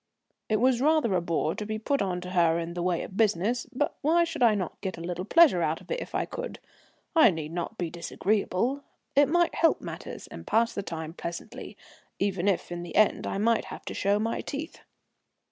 [0.49, 3.15] It was rather a bore to be put on to her in the way of
[3.15, 6.25] business; but why should I not get a little pleasure out of it if I
[6.25, 6.57] could?
[7.15, 8.83] I need not be disagreeable;
[9.15, 11.77] it might help matters and pass the time pleasantly,
[12.17, 14.79] even if in the end I might have to show my teeth.